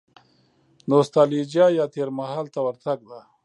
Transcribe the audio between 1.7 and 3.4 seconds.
یا تېر مهال ته ورتګ ده.